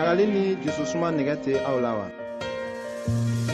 [0.00, 2.06] ɲagali ni jususuma nɛgɛ tɛ aw la wa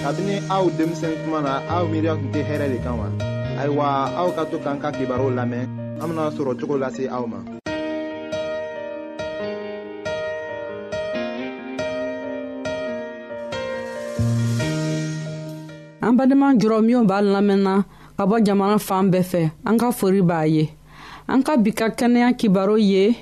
[0.03, 3.09] kabini aw denmisɛn kuma na aw miiriya tun tɛ hɛrɛ de kan wa
[3.63, 3.87] ayiwa
[4.21, 5.67] aw ka to k'an ka kibaruw lamɛn
[5.99, 7.39] an bena sɔrɔ cogo lase aw ma
[16.07, 17.75] an badenma jɔrɔ minw b'a lamɛnna
[18.17, 20.71] ka bɔ jamana fan bɛɛ fɛ an ka fori b'a ye
[21.27, 23.17] an ka bi ka kɛnɛya kibaru ye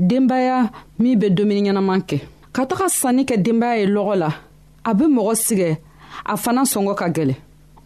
[0.00, 2.20] denbaya min be dumuni ɲɛnaman kɛ
[2.56, 4.30] ka taga sanni kɛ denbaya ye lɔgɔ la
[4.88, 5.68] a be mɔgɔ sigɛ
[6.24, 7.34] a fana sɔngɔ ka gwɛlɛ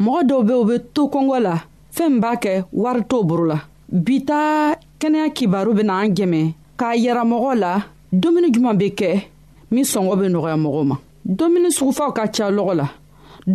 [0.04, 1.54] mɔgɔ dɔw be u be to kɔngɔ la
[1.96, 2.52] fɛɛn b'a kɛ
[2.82, 3.58] wari t'o boro la
[4.04, 6.40] bi ta kɛnɛya kibaru bena an jɛmɛ
[6.78, 7.70] k'a yira mɔgɔ la
[8.22, 9.08] dumuni juman be kɛ
[9.70, 10.96] min sɔngɔ be nɔgɔya mɔgɔw ma
[11.38, 12.86] dumuni sugufaw ka ca lɔgɔ la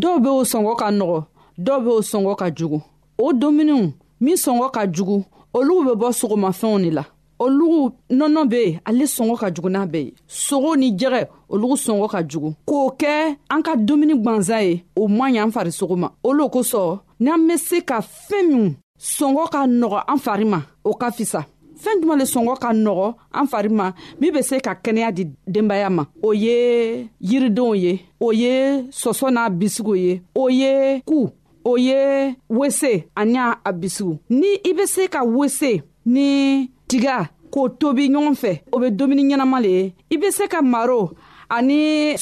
[0.02, 1.20] dɔw be o sɔngɔ ka nɔgɔ
[1.66, 2.82] dɔw be o sɔngɔ ka jugu
[3.20, 5.22] o dumuniw min sɔngɔ ka jugu
[5.54, 7.04] olugu be bɔ sogomafɛnw de la
[7.46, 7.86] olugu
[8.18, 10.12] nɔnɔ bɛ yen ale sɔngɔ ka jugu n'a bɛɛ ye
[10.46, 11.20] sogo ni jɛgɛ
[11.54, 13.12] olugu sɔngɔ ka jugu k'o kɛ
[13.54, 17.40] an ka dumuni gwanza ye o man ɲi an farisogo ma o lo kosɔn n'an
[17.48, 18.76] bɛ se ka fɛn min
[19.18, 21.42] sɔngɔ ka nɔgɔ an fari ma o ka fisa
[21.84, 23.86] fɛn juman le sɔngɔ ka nɔgɔ an fari ma
[24.20, 29.32] min be se ka kɛnɛya di denbaya ma o ye yiridenw ye o ye sɔsɔ
[29.32, 31.30] n'a bisigiw ye o ye ku
[31.66, 37.18] o ye wese ani a bisigiw ni i be se ka wese ni tiga
[37.54, 39.84] k'o tobi ɲɔgɔn fɛ o be dumuni ɲɛnama le ye
[40.14, 41.02] i be se ka maro
[41.50, 41.78] ani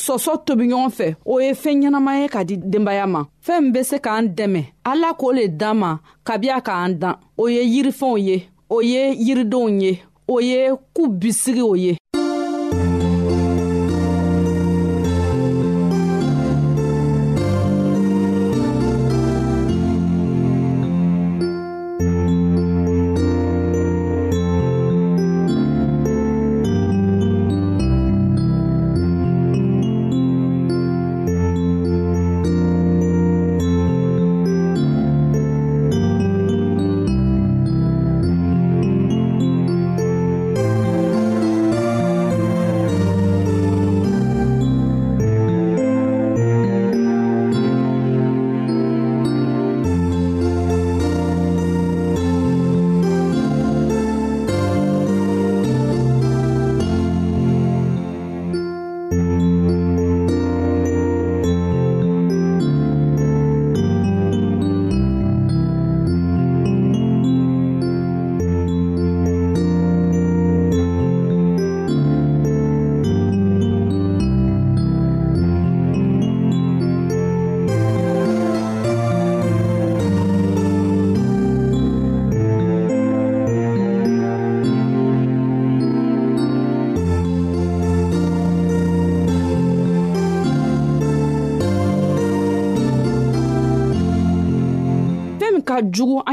[0.05, 3.71] sɔsɔ tobi ɲɔgɔn fɛ o ye fɛɛn ɲɛnama ye ka di denbaya ma fɛɛn min
[3.73, 4.61] be se k'an dɛmɛ
[4.91, 5.91] ala k'o le d'an ma
[6.25, 8.35] kabiya k'an dan o ye yirifɛnw ye
[8.69, 9.91] o ye yiridenw ye
[10.27, 11.97] o ye k'u bisigi o ye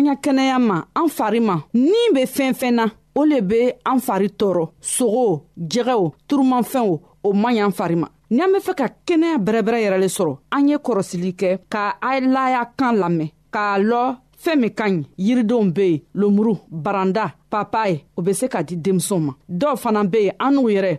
[0.08, 2.84] an ka kɛnɛya ma an fari ma nin be fɛn fɛn na
[3.18, 3.60] o le be
[3.90, 4.64] an fari tɔɔrɔ
[4.94, 5.26] sogo
[5.70, 6.90] jɛgɛw turumafɛnw
[7.26, 10.08] o man ɲi an fari ma ni an be fɛ ka kɛnɛya bɛrɛbɛrɛ yɛrɛ le
[10.16, 14.84] sɔrɔ an ye kɔrɔsili kɛ ka a laya kan lamɛn k'a lɔ fɛɛn min ka
[14.88, 19.76] ɲi yiridenw be yen lomuru baranda papaye o be se ka di denmisɛnw ma dɔw
[19.76, 20.98] fana be yen an n'u yɛrɛ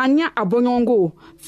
[0.00, 0.96] an y'a a bɔɲɔgɔnko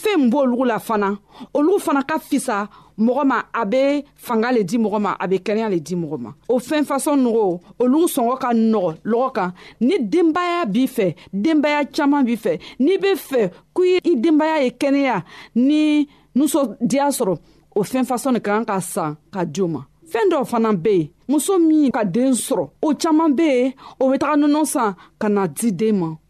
[0.01, 1.09] fɛɛn min b'olugu la fana
[1.57, 5.37] olugu fana ka fisa mɔgɔ ma a be fanga le di mɔgɔ ma a be
[5.39, 9.53] kɛnɛya le di mɔgɔ ma o fɛn fasɔn nɔgɔ olu sɔngɔ ka nɔgɔ lɔgɔ kan
[9.81, 14.71] ni denbaya b'i fɛ denbaya caaman b'i fɛ n'i be fɛ k'i i denbaya ye
[14.71, 15.23] kɛnɛya
[15.57, 17.37] ni nusɔdiya sɔrɔ
[17.77, 19.83] o fɛn fasɔn ne ka kan ka san ka di o ma
[20.13, 24.09] fɛɛn dɔw fana be yen muso min ka deen sɔrɔ o caaman be yen o
[24.11, 26.09] be taga nɔnɔ san ka na di den ma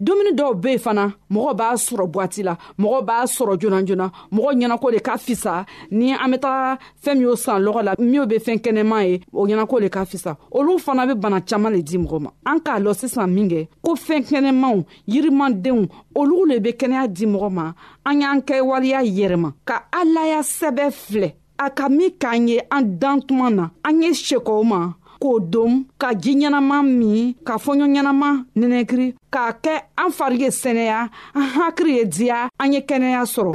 [0.00, 1.04] dumuni dɔw be yen fana
[1.34, 5.64] mɔgɔ b'a sɔrɔ bwati la mɔgɔ b'a sɔrɔ joona joona mɔgɔ ɲɛnako de ka fisa
[5.90, 9.46] ni an be taga fɛɛn min'o san lɔgɔ la minw be fɛɛn kɛnɛman ye o
[9.46, 12.80] ɲɛnako le ka fisa olu fana be bana caaman le di mɔgɔ ma an k'a
[12.82, 15.86] lɔn sisan minkɛ ko fɛɛn kɛnɛmanw yirimandenw
[16.16, 17.72] olugu le be kɛnɛya di mɔgɔ ma
[18.06, 23.22] an y'an kɛwaleya yɛrɛma ka alaya sɛbɛ filɛ a ka min k'an ye an dan
[23.22, 24.92] tuma na an ye sekɔw ma
[25.24, 28.28] k'o dom ka ji ɲɛnama min ka fɔɲɔ ɲɛnama
[28.58, 31.00] nɛnɛkiri k'a kɛ an fari ye sɛnɛya
[31.38, 33.52] an hakiri ye diya an ye kɛnɛya sɔrɔ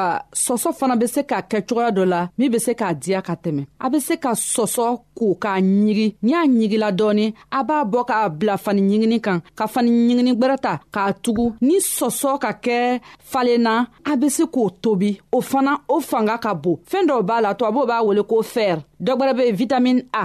[0.00, 3.20] ayiwa sɔsɔ fana be se ka kɛ cogoya dɔ la min be se k'a diya
[3.26, 4.86] ka tɛmɛ a be se ka sɔsɔ
[5.18, 5.54] ko k'a
[5.84, 9.90] ɲigi ni a ɲigila dɔɔni a b'a bɔ k'a bila fani ɲigini kan ka fani
[9.90, 13.00] ɲigini gwɛrɛ ta k'a tugu ni sɔsɔ ka kɛ
[13.30, 13.74] falenna
[14.10, 17.54] a be se k'o tobi o fana o fanga ka bon fɛɛn dɔw b'a la
[17.54, 20.24] tubabuw b'a wele ko fɛr dɔ gwɛrɛ be vitamin a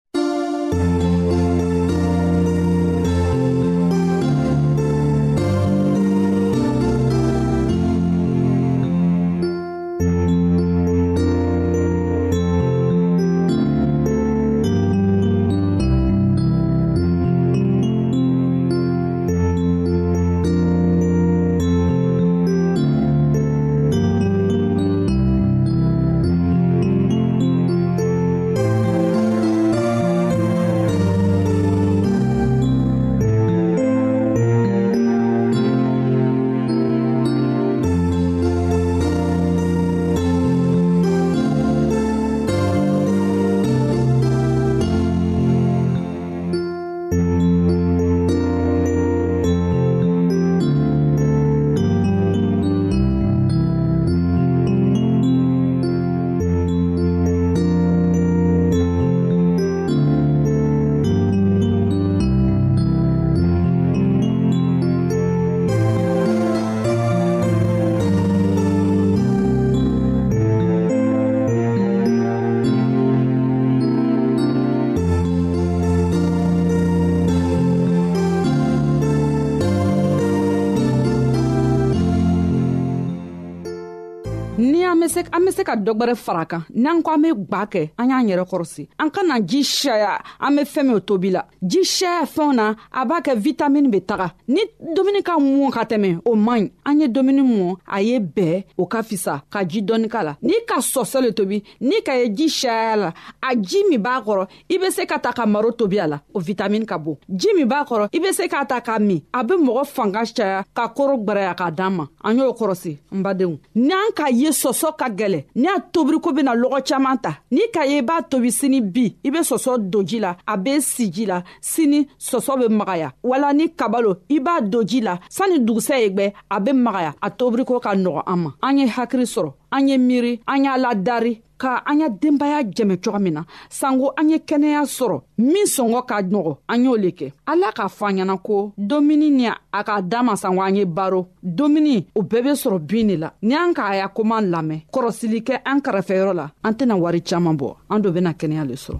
[85.61, 88.43] se ka dɔ gwɛrɛ fara kan n'an ko an be gwa kɛ an y'an yɛrɛ
[88.49, 93.05] kɔrɔsi kana ji shaya an be fɛɛn min tobi la ji shaya fɛnw na a
[93.05, 94.61] b'a kɛ vitamini be taga ni
[94.95, 98.63] dumuni ka mɔn ka tɛmɛ o man ɲi an ye dumuni mɔn a ye bɛɛ
[98.77, 102.13] o ka fisa ka ji dɔɔni ka la n'i ka sɔsɔ le tobi n'i ka
[102.15, 103.13] ye ji shaya la
[103.43, 106.21] a ji min b'a kɔrɔ i be se ka ta ka maro tobi a la
[106.33, 109.21] o vitamini ka bon ji min b'a kɔrɔ i be se k'a ta k'a min
[109.33, 113.21] a be mɔgɔ fanga caya ka koro gwɛrɛya k'a d'an ma an y'o kɔrɔsi n
[113.21, 117.67] badenw n'an ka ye sɔsɔ ka gwɛlɛ ni a tobiriko bena lɔgɔ caaman ta n'i
[117.73, 120.57] ka ye i b'a tobi sini bi bi i be sɔsɔ don ji la a
[120.57, 125.01] be si ji la sini sɔsɔ be magaya wala ni kabalo i b'a don ji
[125.01, 128.77] la sanni dugusɛ ye gwɛ a be magaya a tobiriko ka nɔgɔ an ma an
[128.77, 133.19] ye hakiri sɔrɔ an ye miiri an y'a ladari ka an ya denbaya jɛmɛ cogo
[133.21, 137.27] min na sanko an ye kɛnɛya sɔrɔ min sɔngɔ ka nɔgɔ an y'o le kɛ
[137.45, 140.85] ala k'a fɔ an ɲɛna ko domuni ni a k'a da ma sanko an ye
[140.85, 144.81] baro domuni o bɛɛ be sɔrɔ bin de la ni an k'a ya koman lamɛn
[144.93, 148.73] kɔrɔsili kɛ an kɛrɛfɛyɔrɔ la an tɛna wari caaman bɔ an do bena kɛnɛya le
[148.73, 148.99] sɔrɔ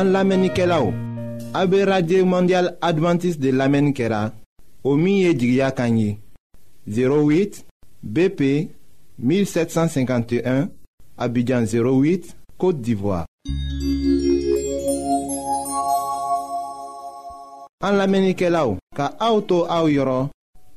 [0.00, 0.94] an lamenike la ou
[1.52, 4.30] AB Radio Mondial Adventist de lamen kera la,
[4.84, 6.16] o miye jigya kanyi
[6.88, 7.64] 08
[8.02, 8.40] BP
[9.20, 10.68] 1751
[11.18, 13.26] Abidjan 08 Kote d'Ivoire
[17.84, 20.30] An lamenike la ou ka aoutou aou yoron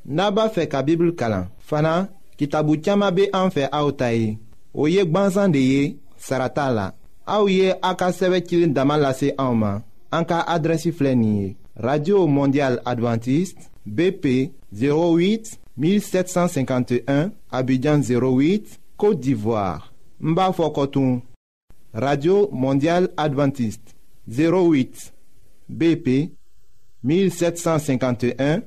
[0.05, 1.95] naba fe ka bibl kalan fana
[2.35, 4.35] kitabu tiyama be an fe aoutayi
[4.75, 5.81] o ye gbansan de ye
[6.17, 6.89] sarata la
[7.25, 18.79] Aouye Aka a ka sɛbɛ Anka lase radio mondial adventiste bp 08 1751 abidjan 08
[18.95, 21.21] côte d'ivoire Mbafokotoum.
[21.93, 23.95] radio mondial adventiste
[24.27, 25.13] 08
[25.69, 26.29] bp
[27.03, 28.61] 1751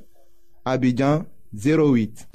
[0.65, 1.23] abidjan
[1.53, 2.27] 08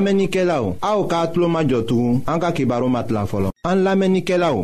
[0.00, 3.50] An lamenike la ou, a ou ka atlo majotou, an ka kibaro mat la folo.
[3.68, 4.62] An lamenike la ou,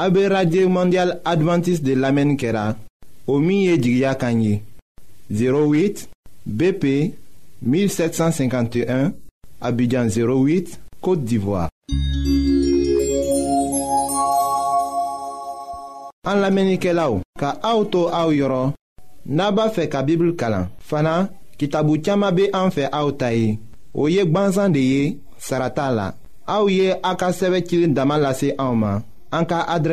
[0.00, 2.62] abe Radye Mondial Adventist de lamen kera,
[3.28, 4.62] o miye djigya kanyi,
[5.30, 6.06] 08
[6.46, 6.86] BP
[7.60, 9.12] 1751,
[9.60, 11.66] abidjan 08, Kote Divoa.
[16.32, 18.72] An lamenike la ou, ka a ou tou a ou yoron,
[19.26, 21.26] naba fe ka bibil kalan, fana
[21.60, 23.52] ki tabu tiyama be an fe a ou tayi.
[23.94, 25.90] o ye Saratala de ye sarata
[28.16, 29.90] la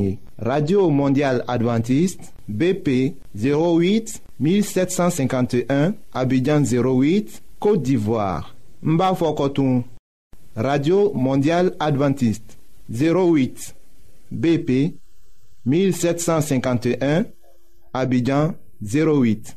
[0.00, 8.98] ye radio mondial adventiste bp 08 1751 abidjan 08 côte d'ivoire n
[10.54, 12.58] radio mondial adventiste
[12.92, 13.74] 08
[14.32, 14.94] bp
[15.64, 17.24] 1751
[17.94, 19.56] abidjan 08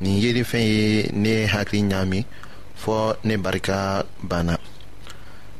[0.00, 2.24] nin yelifɛn ye ne hakili ɲaami
[2.82, 4.58] fɔɔ ne barika banna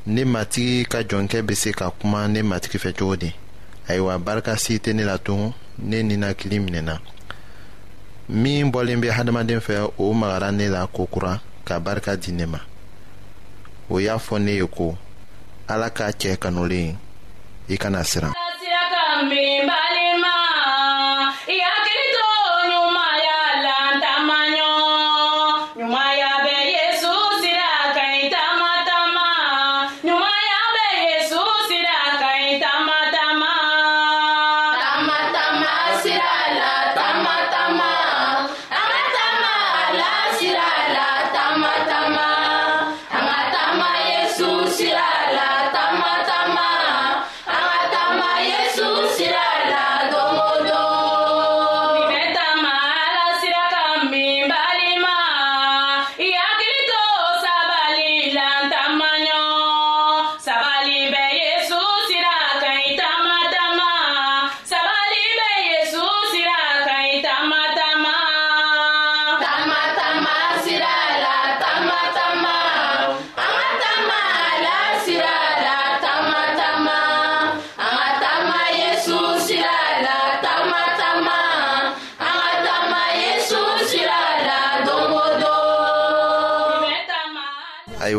[0.07, 3.33] ne matigi ka jɔnkɛ be se ka kuma ne matigi fɛ cogo di
[3.89, 6.99] ayiwa barika si tɛ ne la tun ne ninakili minɛna
[8.29, 12.59] min bɔlen bɛ hadamaden fɛ o magara ne la kokura ka barika di ne ma
[13.89, 14.97] o y'a fɔ ne ye ko
[15.69, 16.97] ala k'a cɛ kanulen
[17.69, 18.34] i e kana siran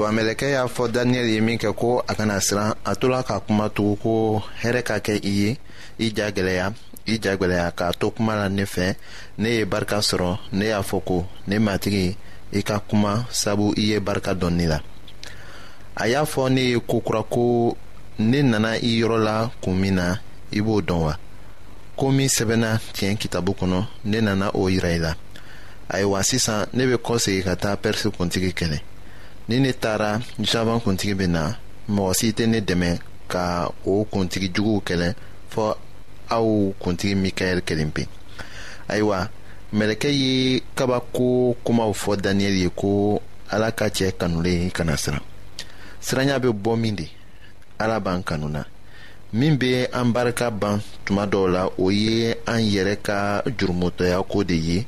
[0.06, 3.70] kabamɛlɛkɛ y'a fɔ daniyɛli ye min kɛ ko a kana siran a tola ka kuma
[3.70, 5.58] tugu ko hɛrɛ ka kɛ i ye
[6.00, 6.74] i ja gwɛlɛya
[7.08, 8.96] i ja gwɛlɛya k'a to kuma la ne fɛ
[9.38, 12.16] ne ye barika sɔrɔ ne y'a fɔ ko ne matigi
[12.54, 14.80] i ka kuma sabu i ye barika dɔn ne la
[15.98, 17.76] a y'a fɔ ne ye kokura ko
[18.20, 20.18] ne nana i yɔrɔ la kun min na
[20.52, 21.14] i b'o dɔn wa
[21.98, 25.14] ko min sɛbɛnna tiɲɛ kitabu kɔnɔ ne nana o yira i la
[25.90, 28.80] ayiwa sisan ne bɛ kɔsegi ka taa pɛrisi kuntigi kɛlɛ
[29.48, 30.12] ni ne taara
[30.52, 31.44] zaban kuntigi bɛ na
[31.96, 32.90] mɔgɔ si tɛ ne dɛmɛ
[33.32, 33.44] ka
[33.92, 35.10] o kuntigi juguw kɛlɛ
[35.54, 35.66] fɔ
[36.36, 36.48] aw
[36.82, 38.04] kuntigi mikaɛli kelen pe
[38.92, 39.20] ayiwa
[39.78, 40.32] mɛlɛkɛ ye
[40.78, 41.28] kabako
[41.66, 43.22] kumaw fɔ daniyɛli ye ko
[43.54, 45.22] ala ka cɛ kanulen kana siran
[46.06, 47.06] siranya bɛ bɔ min de
[47.80, 48.64] ala b'an kanu na
[49.34, 54.44] min bɛ an barika ban tuma dɔw la o ye an yɛrɛ ka jurumutɔya ko
[54.44, 54.88] de ye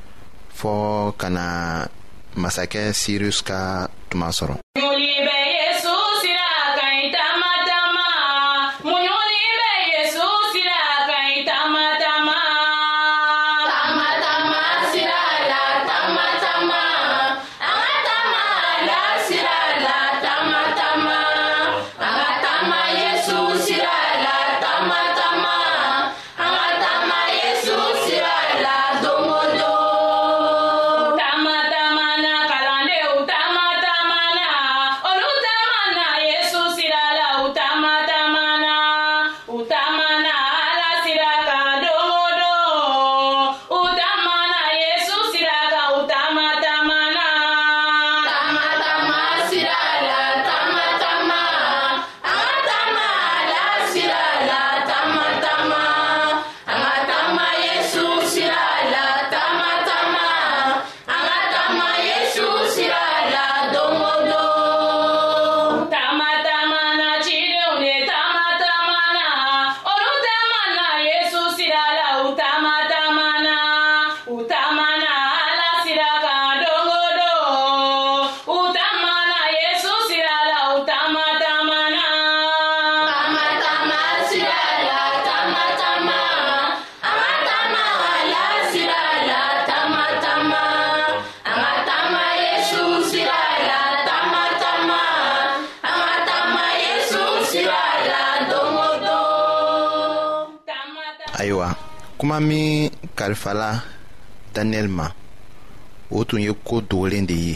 [0.53, 1.45] fɔɔ kana
[2.41, 3.59] masakɛ sirus ka
[4.09, 4.55] tuma sɔrɔ
[102.41, 103.83] min kalifala
[104.53, 105.07] daniyɛli ma
[106.09, 107.55] o tun ye koo dogolen de ye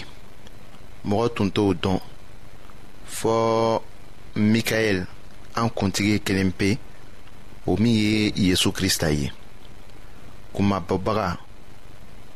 [1.10, 2.00] mɔgɔ tun t'o dɔn
[3.18, 3.82] fɔɔ
[4.52, 5.06] mikaɛl
[5.60, 6.78] an kuntigi kelen pe
[7.66, 9.32] o min ye yezu krista ye
[10.54, 11.38] kumabɔbaga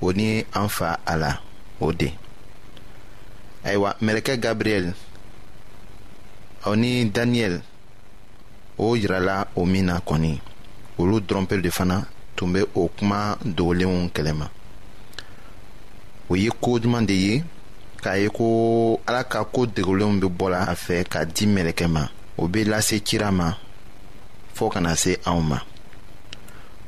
[0.02, 1.32] o ni an fa a la
[1.80, 2.08] o de
[3.64, 4.94] ayiwa mɛlɛkɛ gabriyɛl
[6.66, 7.60] o ni daniyɛli
[8.78, 10.42] o yirala o min na kɔni
[10.98, 12.08] olu dɔrɔn de fana
[12.40, 13.20] tun bɛ o kuma
[13.56, 14.46] dogolenw kɛlɛma
[16.32, 17.36] o ye koo duman de ye
[18.04, 18.46] k'a ye ko
[19.08, 22.04] ala ka koo dogolenw bɛ bɔla a fɛ ka di mɛlɛkɛ ma
[22.42, 23.48] o bɛ lase cira ma
[24.56, 25.58] fɔɔ kana se anw ma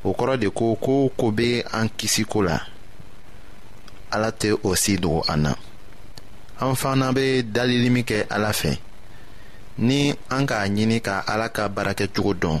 [0.06, 2.56] o kɔrɔ de ko ko ko bɛ an kisi ko la
[4.10, 5.52] ala tɛ o si dogo an na
[6.60, 8.78] an fana bɛ dalili min kɛ ala fɛ
[9.78, 12.60] ni an k'a ɲini ka ala ka baarakɛcogo dɔn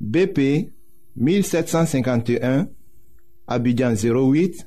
[0.00, 0.70] BP
[1.16, 2.66] 1751,
[3.48, 4.64] Abidjan 08,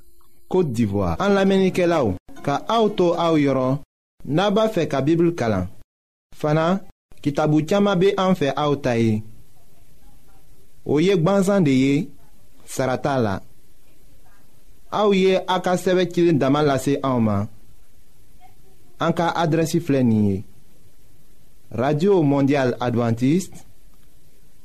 [0.51, 3.77] Kote d'Ivoire An la menike la ou Ka auto a ou yoron
[4.27, 5.69] Naba fe ka bibil kalan
[6.35, 6.81] Fana,
[7.23, 9.21] ki tabou tiyama be an fe a ou ta ye
[10.83, 11.95] Ou yek ban zan de ye
[12.67, 13.37] Sarata la
[14.91, 17.47] A ou ye a ka seve kilin damal la se a ou man
[19.01, 20.41] An ka adresi flenye
[21.71, 23.63] Radio Mondial Adventiste